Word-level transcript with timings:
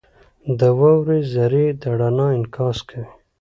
•د 0.59 0.61
واورې 0.79 1.19
ذرې 1.33 1.67
د 1.81 1.83
رڼا 1.99 2.27
انعکاس 2.37 2.77
کوي. 2.89 3.05